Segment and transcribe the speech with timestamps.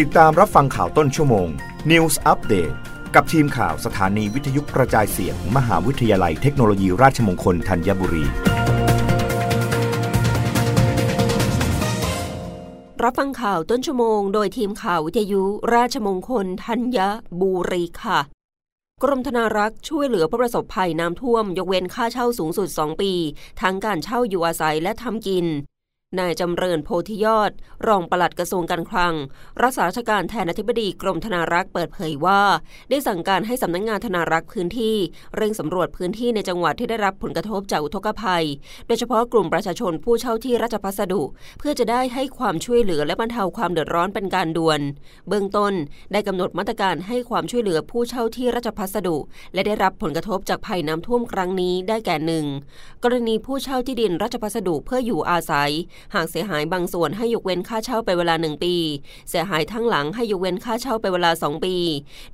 [0.00, 1.48] ติดตามรับฟังข่าวต้นชั่วโมง
[1.90, 2.74] News Update
[3.14, 8.24] กับทีมข่าวสถานีวิทยุกระจายเสียงมหาวิทยาลัยเทคโนโลยีราชมงคลธัญบุรี
[13.02, 15.42] รับฟังข่าวต้นชั่วโมง โดยทีมข่าววิทยุ
[15.74, 16.98] ราชมงคลธัญ
[17.40, 18.20] บุรีค่ะ
[19.02, 23.12] กรมธนารักษ์ช่วยเหลือผู้ประสบภัยน้ำท่วม ยกเว้นค่าเช่าสูงสุด 2 ปี
[23.60, 25.46] ทั้งการเช่าอยู่อาศัยและทำกิน
[26.18, 27.50] นายจำเริญโพธิยอด
[27.86, 29.14] รองปลัดกระทรวงการคลัง
[29.62, 32.40] รักษาราชการแทนอธิบดีกรมธนารักษ์เปิดเผยว่า
[32.90, 34.96] ได้สั่งการให้สำนักงงานธนารักษ์พื้นที่
[35.36, 38.44] เร่งสำรวจพื้นที่ในจังหวัดที่ได้รับผลกระทบจากอุทกภัย
[38.86, 41.22] โดยเฉพาะกลุ่มประชาชนผู้เช่าที่ราชพัสดุ
[41.58, 44.80] เพื่อจะได้ให้ความช่วยเหลือและบรรเทาความเดือดร้อนเป็นการด่วน
[45.28, 45.72] เบื้องต้น
[46.12, 49.16] ได้กำหนดมาตรการให้ความช่วยเหลือผู้เช่าที่ราชพัสดุ
[49.54, 52.44] และได้รับผลกระทบจากภัยน้ำท่วมครั้งนี้ได้แก่หนึ่ง
[53.04, 55.70] กรณีผู้เช่าที่ดินราชพัสดุเพื่ออยู่อาศัย
[56.14, 58.74] หากเสียหายบางส่วนให้ยกเว้นค่าเช่าไปเวลา 1 ปี
[59.30, 61.76] เสียหายทั้งหลังให้ยกเว้นค่าเช่าไปเวลา 2 ปี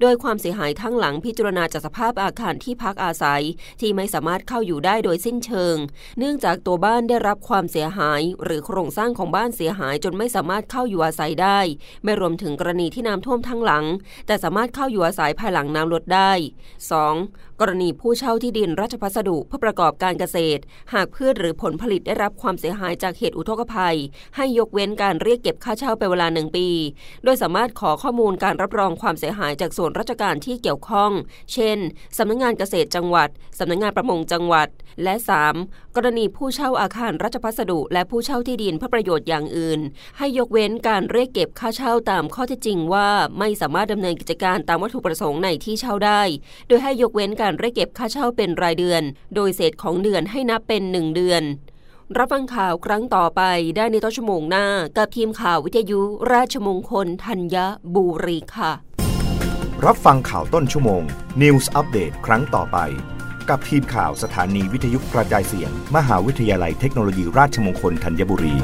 [0.00, 3.42] โดยความเสียหายทั้งหลังพิจารณาจากสภาพอาคารที่พักอาศัย
[3.80, 5.76] ที่ไม่สามารถเข้าอยู่ได้โดยสิ้นเชิง
[6.18, 11.58] เนื่องจากตัวบ้านได้รับความเสียหาย หรือโครงสร้างของบ้านเสียหายจนไม่สามารถเข้าอยู่อาศัยได้
[12.04, 13.84] ไม่รวมถึงกรณีที่น้ำท่วมทั้งหลัง
[14.26, 16.32] แต่สามารถเข้าอยู่อาศัยภายหลังน้ำลดได้
[16.96, 17.47] 2.
[17.60, 20.62] กรณีผู้เช่าที่ดินราชพัสดุเพื่อประกอบการเกษตร
[20.94, 23.96] หากพืชหรือผลผลิตได้รับความเสียหายจากเหตุอุทกภัย
[24.36, 26.68] ให้ยกเว้นการเรียกเก็บค่าเช่าไปเวลาหนึ่งปี
[27.24, 31.10] โดยสามารถขอข้อมูลการรับรองความเสียหายจากส่วนราชการที่เกี่ยวข้อง
[31.52, 31.78] เช่น
[32.16, 34.68] สำนักงงานเกษตรจังหวัดสำนักงงานประมงจังหวัด
[35.02, 35.14] และ
[35.56, 35.96] 3.
[35.96, 39.80] กรณีผู้เช่าอาคารราชพัสดุและผู้เช่าที่ดินเพื่อประโยชน์อย่างอื่น
[40.18, 46.22] ให้ยกเว้นการเรียกเก็บค่าเช่าตามข้อเท็จจริงว่า ไม่สามารถดำเนินกิจการตามวัตถุประสงค์ในที่เช่าได้
[46.68, 49.02] โดยให้ยกเว้นการการเรียกเก็บค่าเช่าเป็นรายเดือน
[49.34, 51.42] โดยเศษของเดือนให้นับเป็น 1 เดือน
[52.16, 53.42] รับฟังข่าวครั้งต่อไป
[53.76, 56.00] ได้ในต้นชั่วโมงหน้า กับทีมข่าววิทยุ
[56.32, 57.56] ราชมงคลธัญ
[57.94, 58.72] บุรีค่ะ
[59.86, 61.02] รับฟังข่าวต้นชั่วโมง
[61.42, 62.78] News อัปเดตครั้งต่อไป
[63.48, 68.56] กับทีมข่าวสถานีวิทยุกระจายเสียง มหาวิทยาลัยเทคโนโลยีราชมงคลธัญบุรี